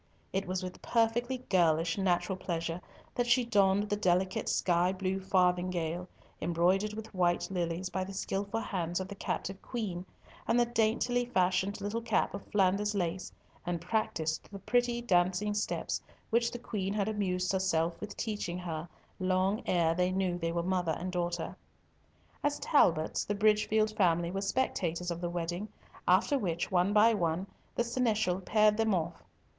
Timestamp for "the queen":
16.49-16.95